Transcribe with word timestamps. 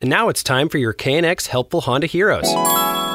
And 0.00 0.08
now 0.08 0.30
it's 0.30 0.42
time 0.42 0.70
for 0.70 0.78
your 0.78 0.94
KNX 0.94 1.48
Helpful 1.48 1.82
Honda 1.82 2.06
Heroes. 2.06 2.46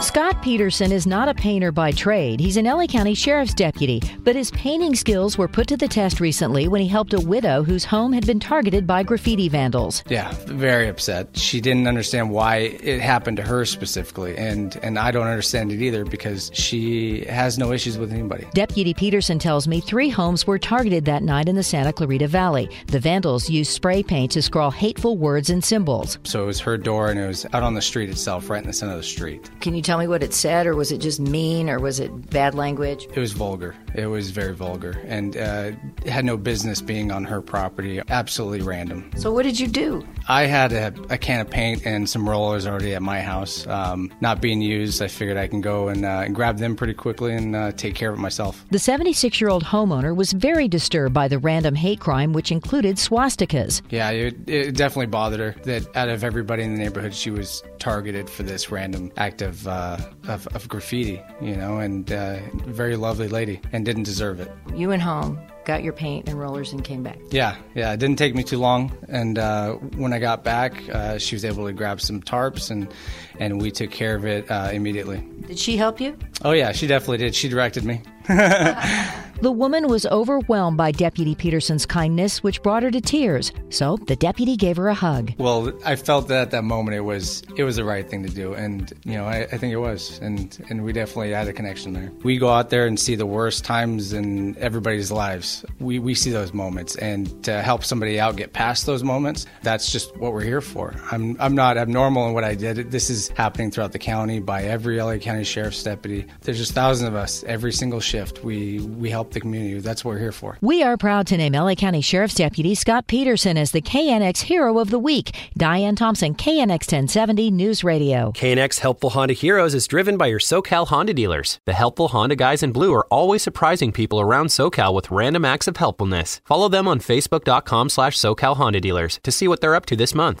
Scott 0.00 0.40
Peterson 0.42 0.92
is 0.92 1.08
not 1.08 1.28
a 1.28 1.34
painter 1.34 1.72
by 1.72 1.90
trade. 1.90 2.38
He's 2.38 2.56
an 2.56 2.66
LA 2.66 2.86
County 2.86 3.14
Sheriff's 3.14 3.52
deputy, 3.52 4.00
but 4.20 4.36
his 4.36 4.52
painting 4.52 4.94
skills 4.94 5.36
were 5.36 5.48
put 5.48 5.66
to 5.66 5.76
the 5.76 5.88
test 5.88 6.20
recently 6.20 6.68
when 6.68 6.80
he 6.80 6.86
helped 6.86 7.14
a 7.14 7.20
widow 7.20 7.64
whose 7.64 7.84
home 7.84 8.12
had 8.12 8.24
been 8.24 8.38
targeted 8.38 8.86
by 8.86 9.02
graffiti 9.02 9.48
vandals. 9.48 10.04
Yeah, 10.08 10.32
very 10.46 10.86
upset. 10.86 11.36
She 11.36 11.60
didn't 11.60 11.88
understand 11.88 12.30
why 12.30 12.56
it 12.80 13.00
happened 13.00 13.38
to 13.38 13.42
her 13.42 13.64
specifically, 13.64 14.36
and 14.36 14.76
and 14.84 15.00
I 15.00 15.10
don't 15.10 15.26
understand 15.26 15.72
it 15.72 15.82
either 15.82 16.04
because 16.04 16.52
she 16.54 17.24
has 17.24 17.58
no 17.58 17.72
issues 17.72 17.98
with 17.98 18.12
anybody. 18.12 18.46
Deputy 18.54 18.94
Peterson 18.94 19.40
tells 19.40 19.66
me 19.66 19.80
three 19.80 20.10
homes 20.10 20.46
were 20.46 20.60
targeted 20.60 21.06
that 21.06 21.24
night 21.24 21.48
in 21.48 21.56
the 21.56 21.64
Santa 21.64 21.92
Clarita 21.92 22.28
Valley. 22.28 22.70
The 22.86 23.00
vandals 23.00 23.50
used 23.50 23.72
spray 23.72 24.04
paint 24.04 24.30
to 24.32 24.42
scrawl 24.42 24.70
hateful 24.70 25.18
words 25.18 25.50
and 25.50 25.62
symbols. 25.62 26.18
So 26.22 26.44
it 26.44 26.46
was 26.46 26.60
her 26.60 26.78
door, 26.78 27.10
and 27.10 27.18
it 27.18 27.26
was 27.26 27.46
out 27.52 27.64
on 27.64 27.74
the 27.74 27.82
street 27.82 28.10
itself, 28.10 28.48
right 28.48 28.62
in 28.62 28.68
the 28.68 28.72
center 28.72 28.92
of 28.92 28.98
the 28.98 29.04
street. 29.04 29.50
Can 29.60 29.74
you 29.74 29.82
tell 29.88 29.98
me 29.98 30.06
what 30.06 30.22
it 30.22 30.34
said, 30.34 30.66
or 30.66 30.76
was 30.76 30.92
it 30.92 30.98
just 30.98 31.18
mean, 31.18 31.70
or 31.70 31.78
was 31.78 31.98
it 31.98 32.30
bad 32.30 32.54
language? 32.54 33.08
It 33.14 33.18
was 33.18 33.32
vulgar. 33.32 33.74
It 33.94 34.04
was 34.04 34.30
very 34.30 34.52
vulgar, 34.52 35.00
and 35.06 35.34
uh, 35.34 35.70
had 36.04 36.26
no 36.26 36.36
business 36.36 36.82
being 36.82 37.10
on 37.10 37.24
her 37.24 37.40
property. 37.40 38.02
Absolutely 38.10 38.60
random. 38.60 39.10
So 39.16 39.32
what 39.32 39.44
did 39.44 39.58
you 39.58 39.66
do? 39.66 40.06
I 40.28 40.42
had 40.42 40.72
a, 40.72 40.92
a 41.08 41.16
can 41.16 41.40
of 41.40 41.48
paint 41.48 41.86
and 41.86 42.06
some 42.06 42.28
rollers 42.28 42.66
already 42.66 42.94
at 42.94 43.00
my 43.00 43.22
house, 43.22 43.66
um, 43.66 44.12
not 44.20 44.42
being 44.42 44.60
used. 44.60 45.00
I 45.00 45.08
figured 45.08 45.38
I 45.38 45.48
can 45.48 45.62
go 45.62 45.88
and, 45.88 46.04
uh, 46.04 46.22
and 46.26 46.34
grab 46.34 46.58
them 46.58 46.76
pretty 46.76 46.92
quickly 46.92 47.34
and 47.34 47.56
uh, 47.56 47.72
take 47.72 47.94
care 47.94 48.10
of 48.10 48.18
it 48.18 48.20
myself. 48.20 48.66
The 48.70 48.78
76 48.78 49.40
year 49.40 49.48
old 49.48 49.64
homeowner 49.64 50.14
was 50.14 50.32
very 50.34 50.68
disturbed 50.68 51.14
by 51.14 51.28
the 51.28 51.38
random 51.38 51.74
hate 51.74 51.98
crime, 51.98 52.34
which 52.34 52.52
included 52.52 52.96
swastikas. 52.96 53.80
Yeah, 53.88 54.10
it, 54.10 54.36
it 54.46 54.76
definitely 54.76 55.06
bothered 55.06 55.40
her 55.40 55.62
that 55.62 55.96
out 55.96 56.10
of 56.10 56.24
everybody 56.24 56.62
in 56.62 56.74
the 56.74 56.78
neighborhood, 56.78 57.14
she 57.14 57.30
was 57.30 57.62
targeted 57.78 58.28
for 58.28 58.42
this 58.42 58.70
random 58.70 59.12
act 59.16 59.42
of 59.42 59.66
uh, 59.66 59.98
of, 60.28 60.46
of, 60.48 60.68
graffiti, 60.68 61.20
you 61.40 61.56
know, 61.56 61.78
and 61.78 62.12
uh, 62.12 62.38
very 62.66 62.96
lovely 62.96 63.28
lady, 63.28 63.60
and 63.72 63.84
didn't 63.84 64.04
deserve 64.04 64.40
it. 64.40 64.50
You 64.74 64.88
went 64.88 65.02
home, 65.02 65.38
got 65.64 65.82
your 65.82 65.92
paint 65.92 66.28
and 66.28 66.38
rollers, 66.38 66.72
and 66.72 66.84
came 66.84 67.02
back. 67.02 67.18
Yeah, 67.30 67.56
yeah, 67.74 67.92
it 67.92 68.00
didn't 68.00 68.18
take 68.18 68.34
me 68.34 68.42
too 68.42 68.58
long, 68.58 68.96
and 69.08 69.38
uh, 69.38 69.74
when 69.96 70.12
I 70.12 70.18
got 70.18 70.44
back, 70.44 70.88
uh, 70.90 71.18
she 71.18 71.34
was 71.34 71.44
able 71.44 71.66
to 71.66 71.72
grab 71.72 72.00
some 72.00 72.20
tarps, 72.22 72.70
and 72.70 72.92
and 73.38 73.60
we 73.60 73.70
took 73.70 73.90
care 73.90 74.16
of 74.16 74.24
it 74.24 74.50
uh, 74.50 74.70
immediately. 74.72 75.24
Did 75.46 75.58
she 75.58 75.76
help 75.76 76.00
you? 76.00 76.18
Oh 76.44 76.52
yeah, 76.52 76.72
she 76.72 76.86
definitely 76.86 77.18
did. 77.18 77.34
She 77.34 77.48
directed 77.48 77.84
me. 77.84 78.02
The 79.40 79.52
woman 79.52 79.86
was 79.86 80.04
overwhelmed 80.06 80.76
by 80.76 80.90
Deputy 80.90 81.36
Peterson's 81.36 81.86
kindness, 81.86 82.42
which 82.42 82.60
brought 82.60 82.82
her 82.82 82.90
to 82.90 83.00
tears. 83.00 83.52
So 83.68 83.96
the 84.08 84.16
deputy 84.16 84.56
gave 84.56 84.76
her 84.78 84.88
a 84.88 84.94
hug. 84.94 85.32
Well, 85.38 85.72
I 85.84 85.94
felt 85.94 86.26
that 86.26 86.42
at 86.42 86.50
that 86.50 86.64
moment 86.64 86.96
it 86.96 87.02
was 87.02 87.44
it 87.56 87.62
was 87.62 87.76
the 87.76 87.84
right 87.84 88.08
thing 88.08 88.24
to 88.24 88.28
do, 88.28 88.54
and 88.54 88.92
you 89.04 89.12
know 89.12 89.26
I, 89.26 89.42
I 89.42 89.56
think 89.56 89.72
it 89.72 89.76
was, 89.76 90.18
and 90.18 90.58
and 90.70 90.82
we 90.84 90.92
definitely 90.92 91.30
had 91.30 91.46
a 91.46 91.52
connection 91.52 91.92
there. 91.92 92.10
We 92.24 92.36
go 92.36 92.48
out 92.48 92.70
there 92.70 92.88
and 92.88 92.98
see 92.98 93.14
the 93.14 93.26
worst 93.26 93.64
times 93.64 94.12
in 94.12 94.58
everybody's 94.58 95.12
lives. 95.12 95.64
We 95.78 96.00
we 96.00 96.14
see 96.14 96.32
those 96.32 96.52
moments, 96.52 96.96
and 96.96 97.44
to 97.44 97.62
help 97.62 97.84
somebody 97.84 98.18
out 98.18 98.34
get 98.34 98.54
past 98.54 98.86
those 98.86 99.04
moments, 99.04 99.46
that's 99.62 99.92
just 99.92 100.16
what 100.16 100.32
we're 100.32 100.42
here 100.42 100.60
for. 100.60 100.96
I'm 101.12 101.36
I'm 101.38 101.54
not 101.54 101.76
abnormal 101.76 102.26
in 102.26 102.34
what 102.34 102.42
I 102.42 102.56
did. 102.56 102.90
This 102.90 103.08
is 103.08 103.28
happening 103.28 103.70
throughout 103.70 103.92
the 103.92 104.00
county 104.00 104.40
by 104.40 104.64
every 104.64 105.00
LA 105.00 105.18
County 105.18 105.44
Sheriff's 105.44 105.84
deputy. 105.84 106.26
There's 106.40 106.58
just 106.58 106.72
thousands 106.72 107.08
of 107.08 107.14
us 107.14 107.44
every 107.44 107.72
single 107.72 108.00
shift. 108.00 108.42
We 108.42 108.80
we 108.80 109.10
help 109.28 109.34
the 109.34 109.40
community. 109.40 109.78
That's 109.80 110.04
what 110.04 110.12
we're 110.12 110.18
here 110.18 110.32
for. 110.32 110.58
We 110.60 110.82
are 110.82 110.96
proud 110.96 111.26
to 111.28 111.36
name 111.36 111.52
LA 111.52 111.74
County 111.74 112.00
Sheriff's 112.00 112.34
Deputy 112.34 112.74
Scott 112.74 113.06
Peterson 113.06 113.56
as 113.56 113.72
the 113.72 113.82
KNX 113.82 114.42
Hero 114.42 114.78
of 114.78 114.90
the 114.90 114.98
Week. 114.98 115.34
Diane 115.56 115.96
Thompson, 115.96 116.34
KNX 116.34 116.90
1070 116.92 117.50
News 117.50 117.84
Radio. 117.84 118.32
KNX 118.32 118.80
Helpful 118.80 119.10
Honda 119.10 119.34
Heroes 119.34 119.74
is 119.74 119.86
driven 119.86 120.16
by 120.16 120.26
your 120.26 120.40
SoCal 120.40 120.86
Honda 120.86 121.14
dealers. 121.14 121.60
The 121.66 121.74
helpful 121.74 122.08
Honda 122.08 122.36
guys 122.36 122.62
in 122.62 122.72
blue 122.72 122.92
are 122.94 123.06
always 123.10 123.42
surprising 123.42 123.92
people 123.92 124.20
around 124.20 124.46
SoCal 124.48 124.94
with 124.94 125.10
random 125.10 125.44
acts 125.44 125.68
of 125.68 125.76
helpfulness. 125.76 126.40
Follow 126.44 126.68
them 126.68 126.88
on 126.88 127.00
Facebook.com 127.00 127.88
slash 127.88 128.16
SoCal 128.16 128.56
Honda 128.56 128.80
dealers 128.80 129.20
to 129.22 129.32
see 129.32 129.48
what 129.48 129.60
they're 129.60 129.76
up 129.76 129.86
to 129.86 129.96
this 129.96 130.14
month. 130.14 130.40